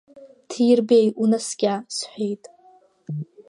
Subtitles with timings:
[0.49, 2.43] Ҭиарбеи, унаскьа,— сҳәеит.